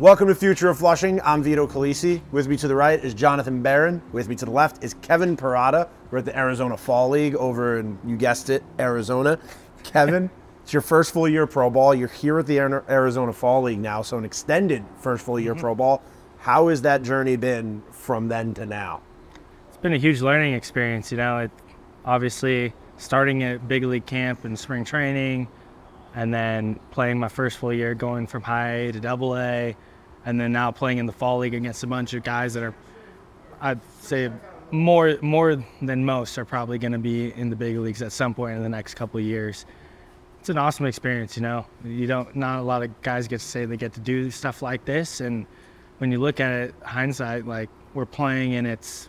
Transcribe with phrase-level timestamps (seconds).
[0.00, 1.20] Welcome to Future of Flushing.
[1.20, 2.20] I'm Vito Calisi.
[2.32, 4.02] With me to the right is Jonathan Barron.
[4.10, 5.88] With me to the left is Kevin Parada.
[6.10, 9.38] We're at the Arizona Fall League over in, you guessed it, Arizona.
[9.84, 10.30] Kevin,
[10.64, 11.94] it's your first full year pro ball.
[11.94, 15.60] You're here at the Arizona Fall League now, so an extended first full year mm-hmm.
[15.60, 16.02] pro ball.
[16.38, 19.00] How has that journey been from then to now?
[19.68, 21.12] It's been a huge learning experience.
[21.12, 21.52] You know, it,
[22.04, 25.46] obviously starting at big league camp and spring training,
[26.14, 29.76] and then playing my first full year going from high A to double A,
[30.24, 32.74] and then now playing in the fall league against a bunch of guys that are,
[33.60, 34.30] I'd say,
[34.70, 38.34] more more than most are probably going to be in the big leagues at some
[38.34, 39.66] point in the next couple of years.
[40.40, 41.66] It's an awesome experience, you know.
[41.84, 44.62] You don't not a lot of guys get to say they get to do stuff
[44.62, 45.46] like this, and
[45.98, 49.08] when you look at it hindsight, like we're playing and it's,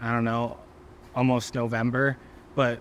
[0.00, 0.58] I don't know,
[1.14, 2.16] almost November,
[2.54, 2.80] but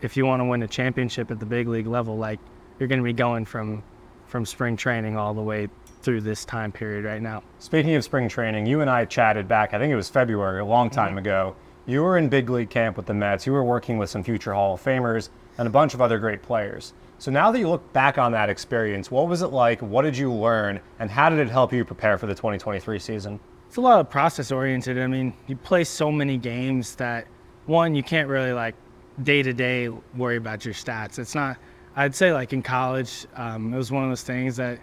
[0.00, 2.38] if you want to win a championship at the big league level, like
[2.78, 3.82] you're going to be going from
[4.26, 5.68] from spring training all the way
[6.02, 7.42] through this time period right now.
[7.58, 10.64] Speaking of spring training, you and I chatted back, I think it was February, a
[10.64, 11.18] long time mm-hmm.
[11.18, 11.56] ago.
[11.86, 13.46] You were in big league camp with the Mets.
[13.46, 16.42] You were working with some future Hall of Famers and a bunch of other great
[16.42, 16.92] players.
[17.18, 19.80] So now that you look back on that experience, what was it like?
[19.80, 20.80] What did you learn?
[21.00, 23.40] And how did it help you prepare for the 2023 season?
[23.66, 24.98] It's a lot of process oriented.
[24.98, 27.26] I mean, you play so many games that
[27.66, 28.74] one, you can't really like
[29.22, 31.18] day to day worry about your stats.
[31.18, 31.56] It's not
[31.98, 34.78] I'd say like in college, um, it was one of those things that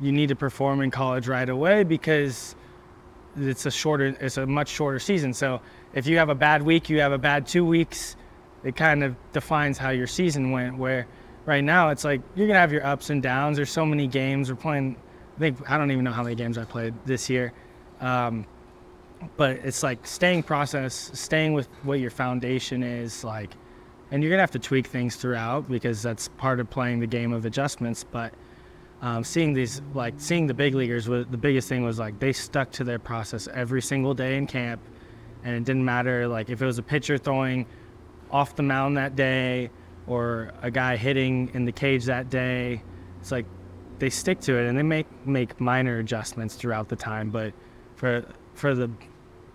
[0.00, 2.54] you need to perform in college right away because
[3.36, 5.34] it's a shorter, it's a much shorter season.
[5.34, 5.60] So
[5.94, 8.14] if you have a bad week, you have a bad two weeks.
[8.62, 10.78] It kind of defines how your season went.
[10.78, 11.08] Where
[11.44, 13.56] right now it's like you're gonna have your ups and downs.
[13.56, 14.48] There's so many games.
[14.48, 14.94] We're playing.
[15.36, 17.52] I think I don't even know how many games I played this year.
[18.00, 18.46] Um,
[19.36, 23.56] but it's like staying process, staying with what your foundation is like
[24.10, 27.32] and you're gonna have to tweak things throughout because that's part of playing the game
[27.32, 28.04] of adjustments.
[28.04, 28.32] But
[29.02, 32.32] um, seeing these, like seeing the big leaguers, was, the biggest thing was like they
[32.32, 34.80] stuck to their process every single day in camp,
[35.44, 37.66] and it didn't matter like if it was a pitcher throwing
[38.30, 39.70] off the mound that day
[40.06, 42.82] or a guy hitting in the cage that day.
[43.20, 43.46] It's like
[43.98, 47.52] they stick to it and they make make minor adjustments throughout the time, but
[47.96, 48.24] for
[48.54, 48.90] for the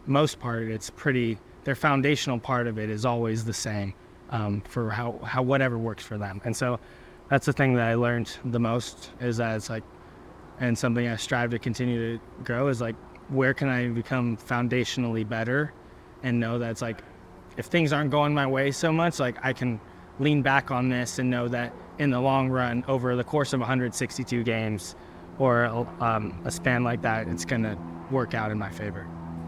[0.06, 1.40] most part, it's pretty.
[1.64, 3.94] Their foundational part of it is always the same
[4.34, 6.42] um, for how, how whatever works for them.
[6.44, 6.80] And so
[7.30, 9.84] that's the thing that I learned the most is that it's like,
[10.60, 12.96] and something I strive to continue to grow is like,
[13.30, 15.72] where can I become foundationally better
[16.24, 17.02] and know that it's like,
[17.56, 19.80] if things aren't going my way so much, like I can
[20.20, 23.60] lean back on this and know that in the long run, over the course of
[23.60, 24.96] 162 games
[25.38, 25.66] or
[26.00, 27.78] um, a span like that, it's going to
[28.10, 29.08] work out in my favor.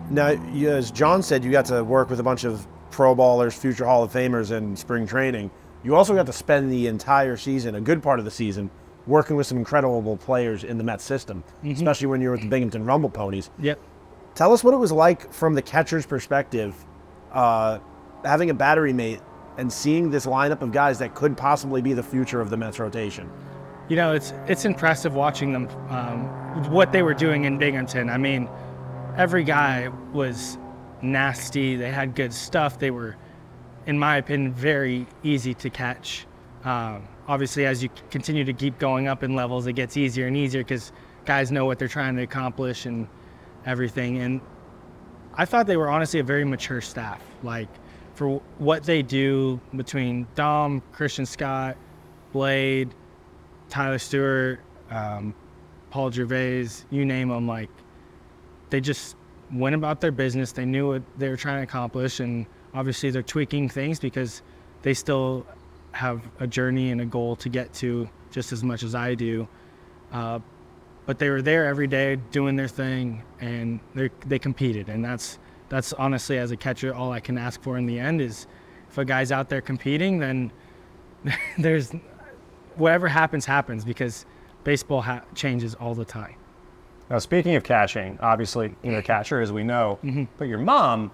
[0.10, 3.84] Now, as John said, you got to work with a bunch of Pro Ballers, future
[3.84, 5.52] Hall of Famers in spring training.
[5.84, 8.72] You also got to spend the entire season, a good part of the season,
[9.06, 11.72] working with some incredible players in the Mets system, mm-hmm.
[11.72, 13.50] especially when you were with the Binghamton Rumble Ponies.
[13.60, 13.82] Yep.
[14.34, 16.74] Tell us what it was like from the catcher's perspective,
[17.34, 17.80] uh,
[18.24, 19.20] having a battery mate
[19.58, 22.80] and seeing this lineup of guys that could possibly be the future of the Mets
[22.80, 23.30] rotation.
[23.90, 28.10] You know, it's it's impressive watching them, um, what they were doing in Binghamton.
[28.10, 28.48] I mean,
[29.18, 30.58] every guy was
[31.06, 31.76] nasty.
[31.76, 32.80] They had good stuff.
[32.80, 33.16] They were,
[33.86, 36.26] in my opinion, very easy to catch.
[36.64, 40.36] Um, obviously, as you continue to keep going up in levels, it gets easier and
[40.36, 40.92] easier because
[41.26, 43.08] guys know what they're trying to accomplish and
[43.66, 44.20] everything.
[44.20, 44.42] And
[45.36, 47.22] I thought they were honestly a very mature staff.
[47.44, 47.70] Like
[48.16, 51.78] for what they do between Dom, Christian Scott,
[52.32, 52.94] Blade,
[53.70, 55.34] Tyler Stuart, um,
[55.90, 57.70] Paul Gervase, you name them, like
[58.70, 59.16] they just
[59.52, 60.52] went about their business.
[60.52, 64.42] They knew what they were trying to accomplish, and obviously they're tweaking things because
[64.82, 65.46] they still
[65.92, 69.48] have a journey and a goal to get to just as much as I do.
[70.12, 70.40] Uh,
[71.06, 75.40] but they were there every day doing their thing, and they they competed, and that's
[75.70, 78.48] that's honestly as a catcher all I can ask for in the end is
[78.90, 80.52] if a guy's out there competing, then
[81.58, 81.92] there's
[82.76, 84.26] whatever happens happens because
[84.64, 86.36] baseball ha- changes all the time.
[87.10, 90.24] Now, speaking of catching, obviously you're a catcher, as we know, mm-hmm.
[90.38, 91.12] but your mom,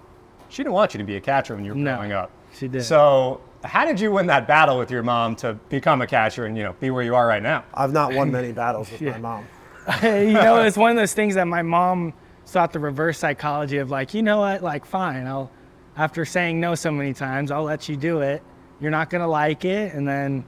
[0.48, 2.30] she didn't want you to be a catcher when you were no, growing up.
[2.54, 2.84] She did.
[2.84, 6.56] So How did you win that battle with your mom to become a catcher and
[6.56, 7.64] you know be where you are right now?
[7.74, 9.46] I've not won many battles with my mom.
[10.02, 12.14] you know, it's one of those things that my mom
[12.46, 15.50] thought the reverse psychology of like, you know what, like fine, I'll
[15.96, 18.42] after saying no so many times, I'll let you do it.
[18.80, 20.44] You're not gonna like it, and then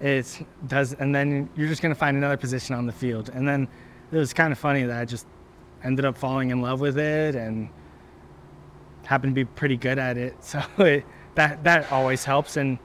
[0.00, 3.30] it's does, and then you're just gonna find another position on the field.
[3.32, 3.68] And then
[4.12, 5.26] it was kind of funny that I just
[5.82, 7.68] ended up falling in love with it and
[9.04, 10.36] happened to be pretty good at it.
[10.42, 11.04] So it,
[11.34, 12.56] that that always helps.
[12.56, 12.78] And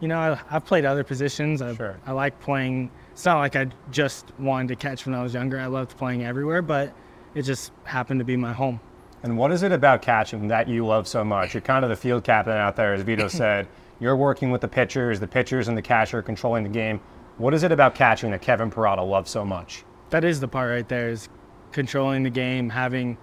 [0.00, 1.62] you know, I, I've played other positions.
[1.62, 1.98] I, Sure.
[2.04, 2.90] I like playing.
[3.12, 5.58] It's not like I just wanted to catch when I was younger.
[5.58, 6.92] I loved playing everywhere, but
[7.34, 8.80] it just happened to be my home.
[9.22, 11.54] And what is it about catching that you love so much?
[11.54, 13.68] You're kind of the field captain out there, as Vito said.
[13.98, 17.00] You're working with the pitchers, the pitchers and the catcher controlling the game.
[17.38, 19.85] What is it about catching that Kevin Parada loves so much?
[20.10, 21.28] That is the part right there is
[21.72, 23.18] controlling the game having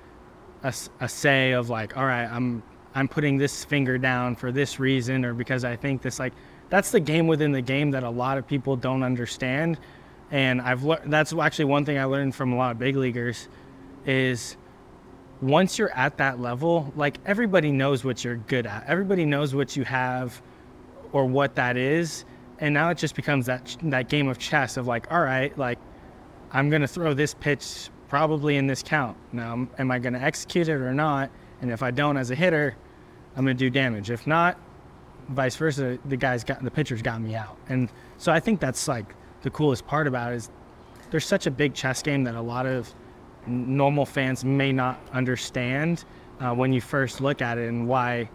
[0.63, 2.63] a say of like all right i'm
[2.95, 6.33] i'm putting this finger down for this reason or because i think this like
[6.69, 9.77] that's the game within the game that a lot of people don't understand.
[10.31, 13.47] And i've learned that's actually one thing i learned from a lot of big leaguers
[14.05, 14.57] is
[15.41, 18.85] once you're at that level like everybody knows what you're good at.
[18.87, 20.41] Everybody knows what you have
[21.11, 22.23] or what that is.
[22.59, 25.79] And now it just becomes that that game of chess of like all right like
[26.53, 29.17] I'm going to throw this pitch probably in this count.
[29.31, 31.31] Now, am I going to execute it or not?
[31.61, 32.75] And if I don't as a hitter,
[33.35, 34.11] I'm going to do damage.
[34.11, 34.59] If not,
[35.29, 37.57] vice versa, the guys got the pitcher's got me out.
[37.69, 40.51] And so I think that's like the coolest part about it is
[41.09, 42.93] there's such a big chess game that a lot of
[43.47, 46.05] normal fans may not understand
[46.39, 48.29] uh, when you first look at it and why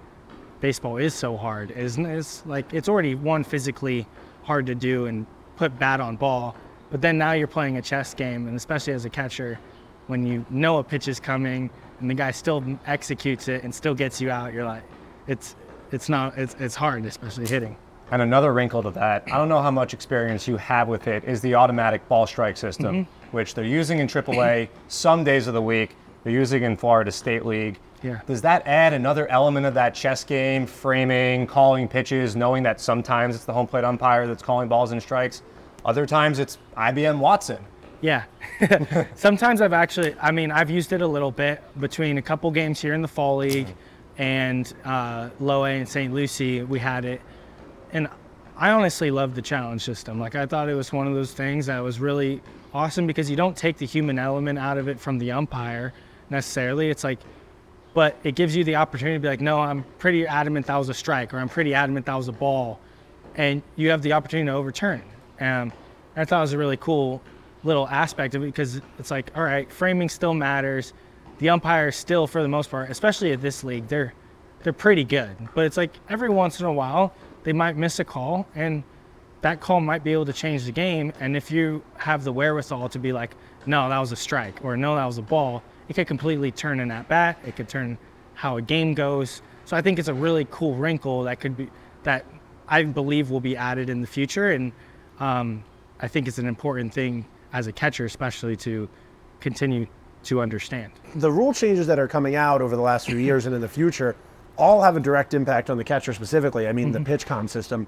[0.60, 1.70] baseball is so hard.
[1.70, 4.06] Isn't it's like it's already one physically
[4.42, 5.26] hard to do and
[5.56, 6.56] put bat on ball,
[6.90, 9.58] but then now you're playing a chess game, and especially as a catcher,
[10.06, 11.70] when you know a pitch is coming
[12.00, 14.82] and the guy still executes it and still gets you out, you're like,
[15.26, 15.56] it's
[15.92, 17.76] it's not it's it's hard, especially hitting.
[18.10, 21.24] And another wrinkle to that, I don't know how much experience you have with it,
[21.24, 23.36] is the automatic ball strike system, mm-hmm.
[23.36, 25.94] which they're using in AAA some days of the week.
[26.24, 27.78] They're using in Florida State League.
[28.02, 28.20] Yeah.
[28.26, 33.34] Does that add another element of that chess game, framing, calling pitches, knowing that sometimes
[33.34, 35.42] it's the home plate umpire that's calling balls and strikes?
[35.84, 37.58] Other times it's IBM Watson.
[38.00, 38.24] Yeah.
[39.14, 42.80] Sometimes I've actually, I mean, I've used it a little bit between a couple games
[42.80, 43.68] here in the Fall League
[44.18, 46.12] and uh, Low A and St.
[46.12, 46.62] Lucie.
[46.62, 47.20] We had it.
[47.92, 48.08] And
[48.56, 50.20] I honestly love the challenge system.
[50.20, 52.40] Like, I thought it was one of those things that was really
[52.74, 55.92] awesome because you don't take the human element out of it from the umpire
[56.30, 56.90] necessarily.
[56.90, 57.18] It's like,
[57.94, 60.88] but it gives you the opportunity to be like, no, I'm pretty adamant that was
[60.88, 62.78] a strike, or I'm pretty adamant that was a ball,
[63.34, 65.02] and you have the opportunity to overturn.
[65.40, 65.72] Um,
[66.16, 67.22] I thought it was a really cool
[67.64, 70.92] little aspect of it because it's like, all right, framing still matters.
[71.38, 74.14] The umpires still, for the most part, especially at this league, they're
[74.62, 75.36] they're pretty good.
[75.54, 77.14] But it's like every once in a while
[77.44, 78.82] they might miss a call, and
[79.42, 81.12] that call might be able to change the game.
[81.20, 83.36] And if you have the wherewithal to be like,
[83.66, 86.80] no, that was a strike, or no, that was a ball, it could completely turn
[86.80, 87.38] an at bat.
[87.46, 87.96] It could turn
[88.34, 89.42] how a game goes.
[89.64, 91.70] So I think it's a really cool wrinkle that could be
[92.02, 92.24] that
[92.66, 94.72] I believe will be added in the future, and
[95.20, 95.64] um,
[96.00, 98.88] I think it's an important thing as a catcher, especially to
[99.40, 99.86] continue
[100.24, 100.92] to understand.
[101.14, 103.68] the rule changes that are coming out over the last few years and in the
[103.68, 104.16] future
[104.58, 106.66] all have a direct impact on the catcher specifically.
[106.66, 107.86] I mean, the PitchCom system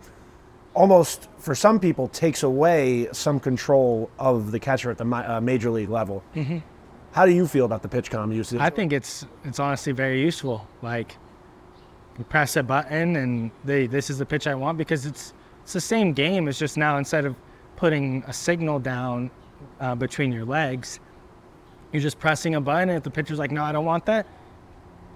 [0.74, 5.70] almost, for some people, takes away some control of the catcher at the uh, major
[5.70, 6.22] league level.
[7.12, 8.60] How do you feel about the PitchCom usage?
[8.60, 10.66] I think it's it's honestly very useful.
[10.80, 11.16] Like
[12.16, 15.72] you press a button and they this is the pitch I want because it's it's
[15.72, 16.48] the same game.
[16.48, 17.36] It's just now instead of
[17.76, 19.30] putting a signal down
[19.80, 21.00] uh, between your legs,
[21.92, 22.90] you're just pressing a button.
[22.90, 24.26] And if the pitcher's like, no, I don't want that,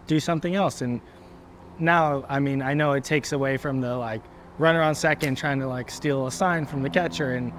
[0.06, 0.82] do something else.
[0.82, 1.00] And
[1.78, 4.22] now, I mean, I know it takes away from the like
[4.58, 7.52] runner on second trying to like steal a sign from the catcher and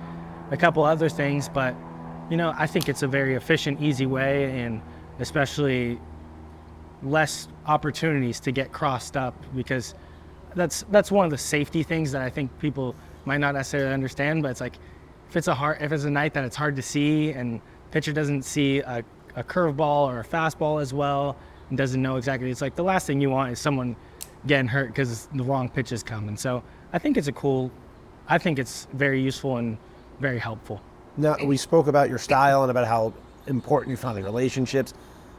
[0.51, 1.75] a couple other things, but
[2.29, 4.81] you know, I think it's a very efficient, easy way, and
[5.19, 5.99] especially
[7.03, 9.93] less opportunities to get crossed up because
[10.55, 12.95] that's that's one of the safety things that I think people
[13.25, 14.41] might not necessarily understand.
[14.41, 14.77] But it's like
[15.29, 18.13] if it's a hard if it's a night that it's hard to see and pitcher
[18.13, 19.03] doesn't see a,
[19.35, 21.37] a curveball or a fastball as well
[21.69, 23.95] and doesn't know exactly, it's like the last thing you want is someone
[24.47, 26.37] getting hurt because the wrong pitch is coming.
[26.37, 27.71] So I think it's a cool,
[28.27, 29.77] I think it's very useful and
[30.19, 30.81] very helpful.
[31.17, 33.13] Now we spoke about your style and about how
[33.47, 34.93] important you found the relationships.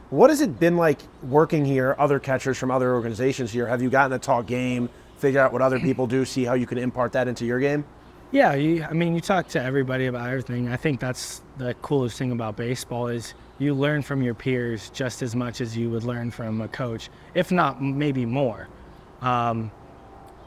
[0.09, 1.95] What has it been like working here?
[1.99, 3.67] Other catchers from other organizations here.
[3.67, 6.65] Have you gotten to talk game, figure out what other people do, see how you
[6.65, 7.85] can impart that into your game?
[8.31, 10.67] Yeah, you, I mean, you talk to everybody about everything.
[10.67, 15.21] I think that's the coolest thing about baseball is you learn from your peers just
[15.21, 18.67] as much as you would learn from a coach, if not maybe more.
[19.21, 19.71] Um,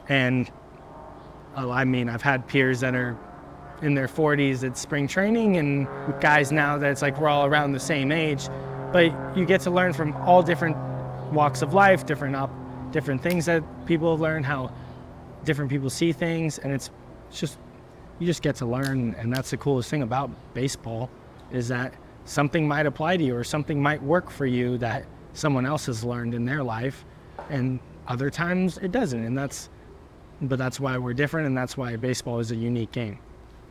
[0.07, 0.49] and
[1.57, 3.17] oh, I mean, I've had peers that are
[3.81, 5.87] in their 40s at spring training and
[6.21, 8.47] guys now that it's like we're all around the same age.
[8.93, 10.77] But you get to learn from all different
[11.33, 12.51] walks of life, different up,
[12.91, 14.71] different things that people have learned, how
[15.43, 16.89] different people see things, and it's,
[17.31, 17.57] just
[18.19, 21.09] you just get to learn, and that's the coolest thing about baseball
[21.51, 21.93] is that
[22.25, 26.03] something might apply to you or something might work for you that someone else has
[26.03, 27.05] learned in their life,
[27.49, 29.69] and other times it doesn't, and that's
[30.43, 33.19] but that's why we're different, and that's why baseball is a unique game.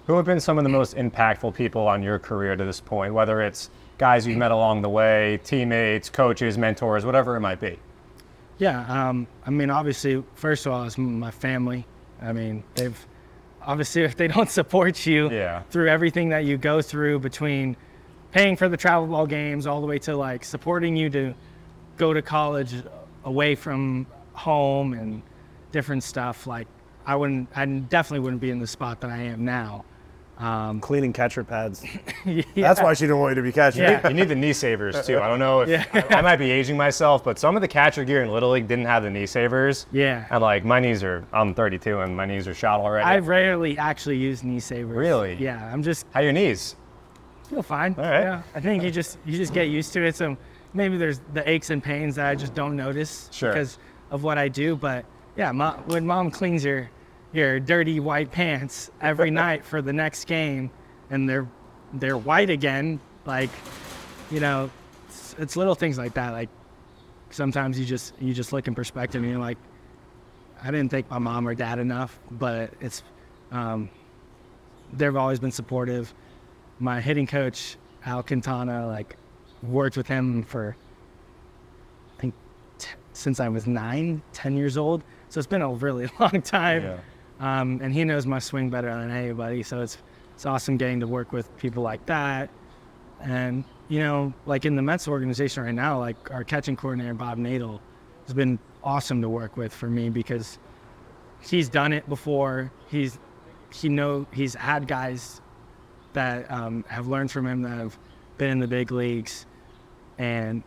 [0.07, 3.13] Who have been some of the most impactful people on your career to this point,
[3.13, 7.79] whether it's guys you've met along the way, teammates, coaches, mentors, whatever it might be?
[8.61, 11.87] Yeah, um, I mean, obviously, first of all, it's my family.
[12.23, 13.07] I mean, they've
[13.63, 15.63] obviously if they don't support you Yeah.
[15.71, 17.77] through everything that you go through between
[18.33, 21.35] paying for the travel ball games all the way to like supporting you to
[21.97, 22.75] go to college
[23.25, 25.23] away from home and
[25.73, 26.67] different stuff like
[27.05, 29.85] i wouldn't i definitely wouldn't be in the spot that i am now
[30.41, 31.85] um, Cleaning catcher pads.
[32.25, 32.43] yeah.
[32.57, 33.83] That's why she didn't want you to be catching.
[33.83, 34.07] Yeah.
[34.09, 35.21] You need the knee savers too.
[35.21, 35.85] I don't know if Yeah.
[36.11, 38.67] I, I might be aging myself, but some of the catcher gear in Little League
[38.67, 39.87] didn't have the knee savers.
[39.93, 43.05] yeah And like my knees are, I'm 32 and my knees are shot already.
[43.05, 45.35] i rarely actually use knee savers Really?
[45.35, 46.77] yeah i'm just How your knees?
[47.49, 47.95] feel fine.
[47.99, 48.21] All right.
[48.21, 50.15] Yeah, I think you just you just get used to it.
[50.15, 50.37] So
[50.73, 53.51] maybe there's the aches and pains that I just don't notice Sure.
[53.51, 53.79] because
[54.13, 54.77] of what I do.
[54.77, 55.05] But
[55.37, 56.89] yeah, mo- when mom cleans your
[57.33, 60.71] your dirty white pants every night for the next game,
[61.11, 61.49] and they're
[61.95, 63.51] they're white again, like
[64.31, 64.71] you know,
[65.09, 66.33] it's, it's little things like that.
[66.33, 66.49] Like
[67.31, 69.59] sometimes you just you just look in perspective and you're like,
[70.63, 73.03] I didn't thank my mom or dad enough, but it's
[73.51, 73.91] um,
[74.93, 76.13] they've always been supportive.
[76.79, 79.17] My hitting coach, Al Quintana, like
[79.63, 80.77] worked with him for
[82.17, 82.35] I think
[82.79, 85.03] t- since I was nine, ten years old.
[85.29, 86.83] So it's been a really long time.
[86.83, 86.97] Yeah.
[87.41, 89.63] Um, and he knows my swing better than anybody.
[89.63, 89.99] So it's
[90.35, 92.51] it's awesome getting to work with people like that.
[93.21, 97.39] And you know, like in the Mets organization right now, like our catching coordinator Bob
[97.39, 97.81] Natal
[98.27, 100.59] has been awesome to work with for me because
[101.41, 102.71] he's done it before.
[102.89, 103.19] He's
[103.73, 105.41] he know he's had guys
[106.13, 107.99] that um, have learned from him that have
[108.37, 109.47] been in the big leagues,
[110.19, 110.63] and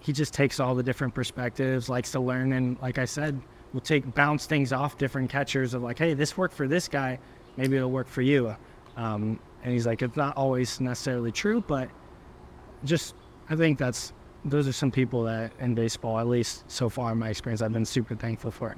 [0.00, 3.40] he just takes all the different perspectives, likes to learn, and like I said,
[3.72, 7.18] will take bounce things off different catchers of like, hey, this worked for this guy,
[7.56, 8.54] maybe it'll work for you.
[8.96, 11.88] Um, and he's like, it's not always necessarily true, but
[12.84, 13.14] just
[13.48, 14.12] I think that's
[14.44, 17.72] those are some people that in baseball, at least so far in my experience, I've
[17.72, 18.76] been super thankful for.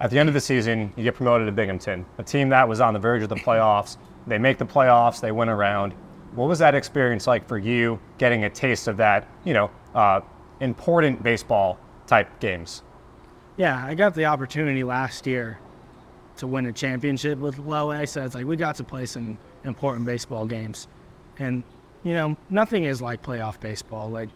[0.00, 2.80] At the end of the season, you get promoted to Binghamton, a team that was
[2.80, 3.96] on the verge of the playoffs.
[4.26, 5.92] They make the playoffs, they win around.
[6.34, 10.20] What was that experience like for you, getting a taste of that, you know, uh,
[10.60, 12.82] important baseball type games?
[13.58, 15.58] Yeah, I got the opportunity last year
[16.36, 18.04] to win a championship with Low.
[18.04, 20.86] So it's like we got to play some important baseball games.
[21.40, 21.64] And,
[22.04, 24.10] you know, nothing is like playoff baseball.
[24.10, 24.28] Like,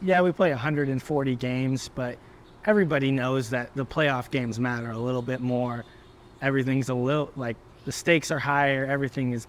[0.00, 2.16] yeah, we play 140 games, but
[2.64, 5.84] everybody knows that the playoff games matter a little bit more.
[6.40, 9.46] Everything's a little, like, the stakes are higher, everything is,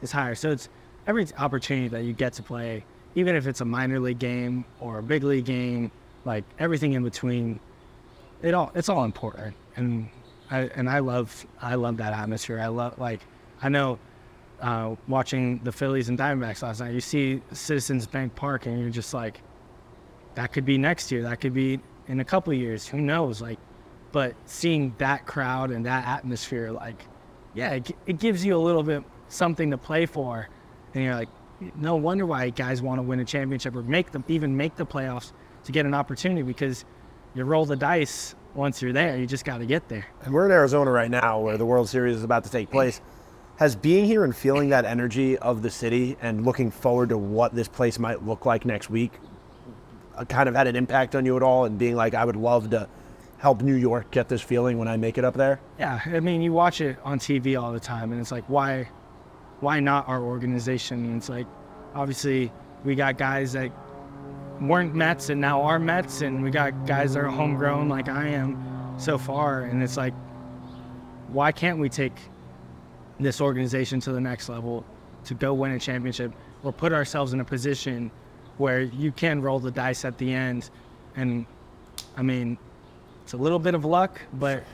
[0.00, 0.34] is higher.
[0.34, 0.68] So it's
[1.06, 2.84] every opportunity that you get to play,
[3.14, 5.92] even if it's a minor league game or a big league game,
[6.24, 7.60] like everything in between
[8.42, 10.08] it all it's all important and
[10.50, 12.60] I and I love I love that atmosphere.
[12.60, 13.20] I love like
[13.62, 13.98] I know
[14.60, 16.92] uh, watching the Phillies and Diamondbacks last night.
[16.92, 19.42] You see Citizens Bank Park and you're just like,
[20.34, 21.22] that could be next year.
[21.22, 22.86] That could be in a couple of years.
[22.86, 23.40] Who knows?
[23.40, 23.58] Like,
[24.12, 27.02] but seeing that crowd and that atmosphere, like,
[27.54, 30.48] yeah, it, it gives you a little bit something to play for,
[30.94, 31.28] and you're like,
[31.76, 34.86] no wonder why guys want to win a championship or make them even make the
[34.86, 35.32] playoffs
[35.64, 36.84] to get an opportunity because
[37.34, 39.16] you roll the dice once you're there.
[39.16, 40.06] You just got to get there.
[40.22, 43.00] And we're in Arizona right now where the World Series is about to take place.
[43.56, 47.54] Has being here and feeling that energy of the city and looking forward to what
[47.54, 49.12] this place might look like next week
[50.16, 51.64] uh, kind of had an impact on you at all?
[51.64, 52.88] And being like, I would love to
[53.42, 55.60] help New York get this feeling when I make it up there?
[55.76, 58.88] Yeah, I mean, you watch it on TV all the time, and it's like, why,
[59.58, 61.04] why not our organization?
[61.04, 61.48] And it's like,
[61.92, 62.52] obviously,
[62.84, 63.72] we got guys that
[64.68, 68.28] weren't Mets and now are Mets, and we got guys that are homegrown like I
[68.28, 68.56] am
[68.98, 70.14] so far, and it's like,
[71.28, 72.12] why can't we take
[73.18, 74.84] this organization to the next level
[75.24, 78.10] to go win a championship or put ourselves in a position
[78.58, 80.70] where you can roll the dice at the end,
[81.16, 81.46] and
[82.16, 82.58] I mean,
[83.22, 84.64] it's a little bit of luck, but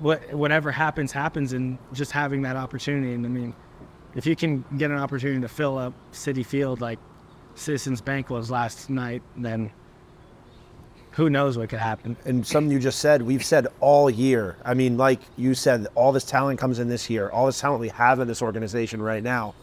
[0.00, 3.12] what whatever happens happens and just having that opportunity.
[3.12, 3.54] And i mean
[4.14, 6.98] if you can get an opportunity to fill up Citi Field like
[7.54, 9.70] citizens bank was last night then
[11.12, 12.16] who knows what could happen.
[12.24, 14.56] and something you just said, we've said all year.
[14.64, 17.80] I mean, like you said, all this talent comes in this year, all this talent
[17.80, 19.54] we have in this organization right now.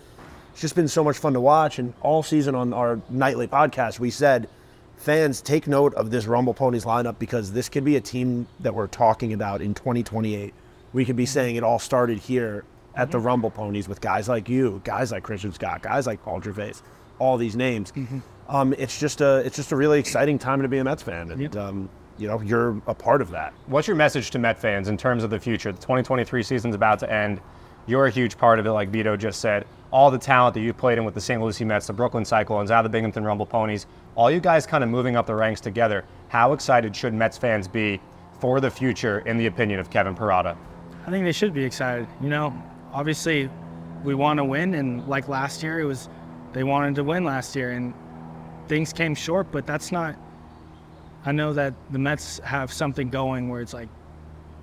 [0.52, 1.80] It's just been so much fun to watch.
[1.80, 4.50] And all season on our nightly podcast, we said,
[4.98, 8.74] fans, take note of this Rumble Ponies lineup because this could be a team that
[8.74, 10.54] we're talking about in 2028.
[10.94, 11.30] We could be mm-hmm.
[11.32, 12.66] saying it all started here
[12.96, 13.28] at the mm-hmm.
[13.28, 16.82] Rumble Ponies with guys like you, guys like Christian Scott, guys like Paul Gervase,
[17.20, 17.94] all these names.
[18.50, 21.32] Um, it's just a it's just a really exciting time to be a Mets fan,
[21.32, 21.56] and Yep.
[21.58, 23.54] um, you know you're a part of that.
[23.68, 25.72] What's your message to Met fans in terms of the future?
[25.72, 27.42] The 2023 season's about to end.
[27.88, 29.66] You're a huge part of it, like Vito just said.
[29.92, 31.42] All the talent that you've played in with the St.
[31.42, 34.84] Lucie Mets, the Brooklyn Cyclones, out of the Binghamton Rumble Ponies, all you guys kind
[34.84, 36.04] of moving up the ranks together.
[36.28, 38.02] How excited should Mets fans be
[38.42, 40.58] for the future, in the opinion of Kevin Parada?
[41.06, 42.06] I think they should be excited.
[42.22, 42.54] You know,
[42.92, 43.50] obviously,
[44.04, 46.10] we want to win, and like last year, it was
[46.54, 47.94] they wanted to win last year, and
[48.68, 49.52] things came short.
[49.52, 50.16] But that's not.
[51.26, 53.90] I know that the Mets have something going where it's like,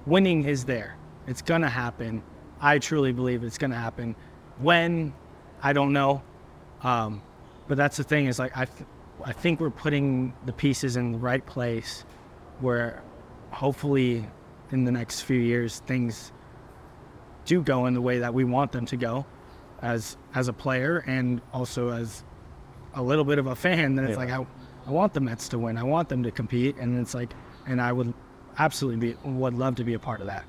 [0.07, 0.97] winning is there.
[1.27, 2.23] It's gonna happen.
[2.61, 4.17] I truly believe it's gonna happen.
[4.59, 5.13] When,
[5.63, 6.23] I don't know.
[6.83, 7.23] Um,
[7.67, 8.89] but that's the thing is like I, th-
[9.25, 12.05] I think we're putting the pieces in the right place,
[12.61, 13.03] where
[13.51, 14.27] hopefully
[14.71, 16.33] in the next few years things
[17.45, 19.25] do go in the way that we want them to go
[19.85, 22.25] as as a player and also as
[22.95, 24.17] a little bit of a fan that it's Yeah.
[24.17, 24.47] like I,
[24.87, 25.77] I want the Mets to win.
[25.77, 27.33] I want them to compete and it's like
[27.67, 28.13] and I would
[28.59, 30.45] absolutely be would love to be a part of that.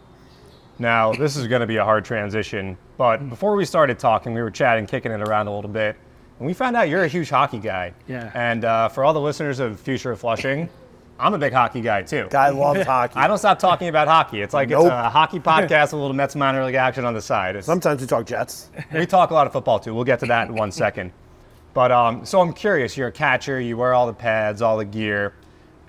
[0.78, 4.42] Now, this is going to be a hard transition, but before we started talking, we
[4.42, 5.96] were chatting, kicking it around a little bit,
[6.38, 7.94] and we found out you're a huge hockey guy.
[8.10, 8.30] Yeah.
[8.36, 10.70] And uh, for all the listeners of Future of Flushing,
[11.20, 12.28] I'm a big hockey guy too.
[12.30, 13.16] Guy loves hockey.
[13.18, 14.42] I don't stop talking about hockey.
[14.42, 14.86] It's like Nope.
[14.86, 17.56] it's a hockey podcast with a little Mets minor league action on the side.
[17.56, 18.70] It's, Sometimes we talk Jets.
[18.94, 19.94] we talk a lot of football too.
[19.96, 21.12] We'll get to that in one second.
[21.74, 22.96] But um, so I'm curious.
[22.98, 23.60] You're a catcher.
[23.60, 25.34] You wear all the pads, all the gear,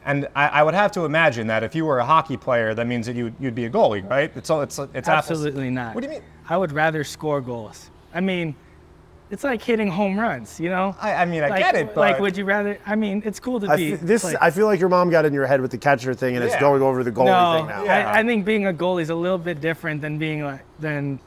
[0.04, 2.86] and I, I would have to imagine that if you were a hockey player, that
[2.86, 4.32] means that you you'd be a goalie, right?
[4.36, 5.30] It's all it's it's apples.
[5.30, 5.94] Absolutely not.
[5.94, 6.22] What do you mean?
[6.48, 7.90] I would rather score goals.
[8.14, 8.54] I mean,
[9.30, 10.94] it's like hitting home runs, you know?
[11.00, 13.40] I, I mean, I like, get it, but like would you rather I mean, it's
[13.40, 15.46] cool to I be f- this like- I feel like your mom got in your
[15.46, 17.84] head with the catcher thing, and it's going over the goalie no, thing now.
[17.84, 18.10] Yeah.
[18.10, 21.18] I, I think being a goalie is a little bit different than being like than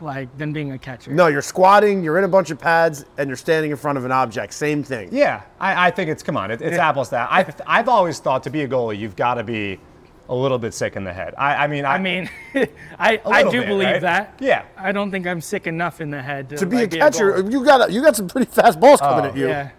[0.00, 1.12] like than being a catcher.
[1.12, 4.04] No, you're squatting, you're in a bunch of pads, and you're standing in front of
[4.04, 4.52] an object.
[4.52, 5.08] Same thing.
[5.12, 7.28] yeah, I, I think it's come on, it, it's apples to that.
[7.30, 9.78] I've I've always thought to be a goalie, you've got to be
[10.28, 11.34] a little bit sick in the head.
[11.36, 12.30] I, I mean, I, I mean,
[12.98, 14.00] I, I do bit, believe right?
[14.02, 14.38] that.
[14.40, 14.64] Yeah.
[14.76, 17.32] I don't think I'm sick enough in the head to, To be like, a catcher,
[17.34, 17.52] goalie.
[17.52, 19.48] you got you got some pretty fast balls coming Oh, at you.
[19.48, 19.70] Yeah.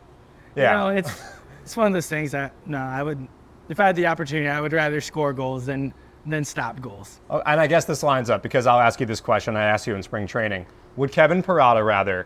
[0.55, 0.71] yeah.
[0.71, 1.21] You know, it's
[1.63, 3.27] it's one of those things that no, I would
[3.69, 5.93] if I had the opportunity, I would rather score goals than
[6.27, 7.19] than stop goals.
[7.29, 9.87] Oh, and I guess this lines up because I'll ask you this question I asked
[9.87, 10.65] you in spring training.
[10.97, 12.25] Would Kevin Parada rather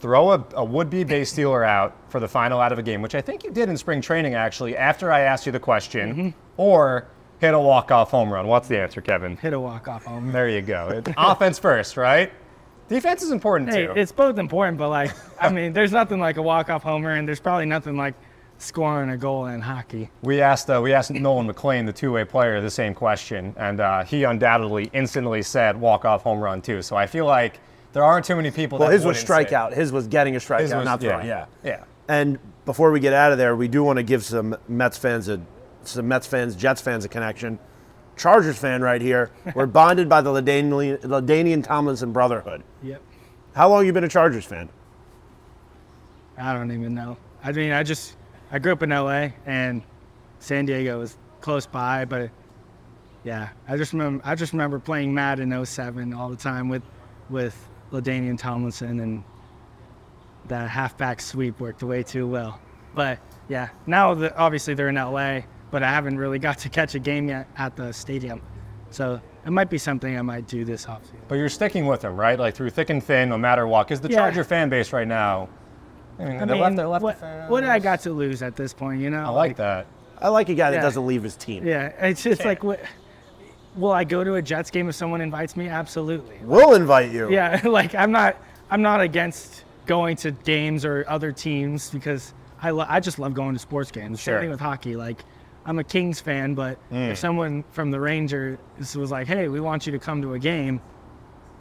[0.00, 3.14] throw a, a would-be base stealer out for the final out of a game, which
[3.14, 6.28] I think you did in spring training actually after I asked you the question, Mm-hmm.
[6.58, 7.06] or
[7.40, 8.46] hit a walk-off home run?
[8.46, 9.36] What's the answer, Kevin?
[9.36, 10.32] Hit a walk off home.
[10.32, 10.88] There you go.
[10.88, 12.32] It- offense first, right?
[12.88, 13.92] Defense is important Hey, too.
[13.96, 17.26] it's both important, but like I mean, there's nothing like a walk off homer, and
[17.26, 18.14] there's probably nothing like
[18.58, 20.08] scoring a goal in hockey.
[20.22, 24.04] We asked uh, we asked Nolan McLean, the two-way player, the same question, and uh,
[24.04, 26.80] he undoubtedly instantly said walk-off home run too.
[26.80, 27.58] So I feel like
[27.92, 28.78] there aren't too many people.
[28.78, 29.72] Well, that his was wouldn't say- strikeout.
[29.74, 31.26] His was getting a strikeout, was- not throwing.
[31.26, 31.46] yeah.
[31.64, 31.70] Yeah.
[31.70, 31.84] Yeah.
[32.08, 35.28] And before we get out of there, we do want to give some Mets fans
[35.28, 35.40] a
[35.88, 37.58] some Mets fans, Jets fans a connection.
[38.16, 39.30] Chargers fan right here.
[39.54, 42.62] We're bonded by the LaDainian, LaDainian Tomlinson brotherhood.
[42.82, 43.02] Yep.
[43.54, 44.68] How long you been a Chargers fan?
[46.38, 47.16] I don't even know.
[47.42, 48.16] I mean, I just
[48.50, 49.82] I grew up in LA and
[50.38, 52.30] San Diego was close by, but
[53.24, 56.82] yeah, I just remember I just remember playing Madden 07 all the time with
[57.30, 57.56] with
[57.92, 59.24] LaDainian Tomlinson and
[60.48, 62.60] that halfback sweep worked way too well.
[62.94, 63.18] But
[63.48, 66.98] yeah, now the, obviously they're in LA, but I haven't really got to catch a
[66.98, 68.40] game yet at the stadium.
[68.90, 71.20] So it might be something I might do this offseason.
[71.28, 72.38] But you're sticking with them, right?
[72.38, 73.86] Like through thick and thin, no matter what.
[73.86, 74.16] Because the Yeah.
[74.18, 75.48] Charger fan base right now,
[76.18, 77.50] I mean, I they're mean, left, they're left what, fans.
[77.50, 79.24] what do I got to lose at this point, you know?
[79.24, 79.86] I like that.
[80.18, 81.66] I like a guy that doesn't leave his team.
[81.66, 82.80] Yeah, it's just like, what,
[83.74, 85.68] will I go to a Jets game if someone invites me?
[85.68, 86.38] Absolutely.
[86.42, 87.30] We'll invite you.
[87.30, 88.36] Yeah, like I'm not,
[88.70, 93.34] I'm not against going to games or other teams because I, lo- I just love
[93.34, 94.20] going to sports games.
[94.20, 94.34] Sure.
[94.36, 94.96] Same thing with hockey.
[94.96, 95.22] Like,
[95.66, 97.16] I'm a Kings fan, but if mm.
[97.16, 98.58] someone from the Rangers
[98.96, 100.80] was like, "Hey, we want you to come to a game,"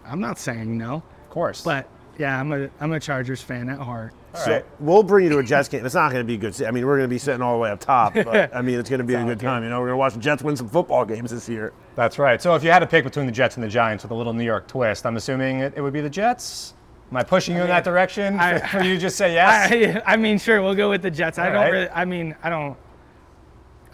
[0.05, 0.95] I'm not saying no.
[0.95, 1.61] Of course.
[1.63, 4.13] But yeah, I'm a, I'm a Chargers fan at heart.
[4.35, 4.65] So right.
[4.79, 5.85] we'll bring you to a Jets game.
[5.85, 6.61] It's not going to be good.
[6.63, 8.79] I mean, we're going to be sitting all the way up top, but I mean,
[8.79, 9.63] it's going to be a good time.
[9.63, 11.73] You know, we're going to watch the Jets win some football games this year.
[11.95, 12.41] That's right.
[12.41, 14.33] So if you had to pick between the Jets and the Giants with a little
[14.33, 16.73] New York twist, I'm assuming it, it would be the Jets.
[17.11, 20.03] Am I pushing you in that direction I- for you just say yes?
[20.05, 21.39] I, I mean, sure, we'll go with the Jets.
[21.39, 21.69] I don't right.
[21.69, 21.89] really.
[21.89, 22.77] I mean, I don't.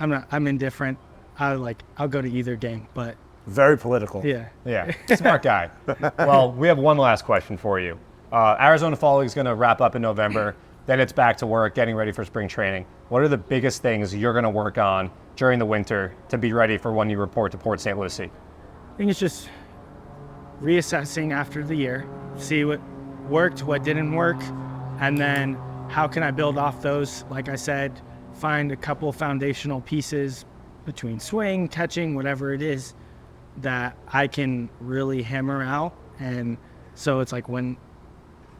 [0.02, 0.28] I'm not.
[0.32, 0.98] I'm indifferent.
[1.38, 1.84] I like.
[1.98, 3.16] I'll go to either game, but
[3.48, 4.26] Very political.
[4.26, 4.50] yeah.
[4.66, 5.70] Yeah, smart guy.
[6.18, 7.98] well, we have one last question for you.
[8.32, 10.56] Uh, Arizona Fall League is going to wrap up in November.
[10.88, 12.86] Then it's back to work, getting ready for spring training.
[13.10, 16.54] What are the biggest things you're going to work on during the winter to be
[16.54, 17.98] ready for when you report to Port St.
[18.00, 18.32] Lucie?
[18.94, 19.50] I think it's just
[20.62, 22.80] reassessing after the year, see what
[23.30, 24.42] worked, what didn't work,
[25.00, 25.56] and then
[25.90, 27.26] how can I build off those?
[27.30, 28.00] Like I said,
[28.34, 30.46] find a couple foundational pieces
[30.86, 32.94] between swing, catching, whatever it is
[33.58, 35.96] that I can really hammer out.
[36.20, 36.58] And
[36.96, 37.78] so it's like when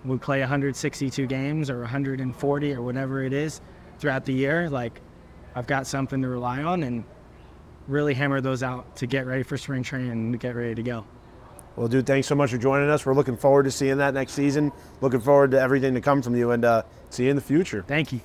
[0.04, 3.62] we play 162 games or 140 or whatever it is
[4.00, 5.02] throughout the year, like
[5.56, 7.04] I've got something to rely on and
[7.88, 10.84] really hammer those out to get ready for spring training and to get ready to
[10.84, 11.06] go.
[11.76, 13.06] Well, dude, thanks so much for joining us.
[13.06, 14.72] We're looking forward to seeing that next season.
[15.00, 17.84] Looking forward to everything to come from you and uh, see you in the future.
[17.88, 18.20] Thank you.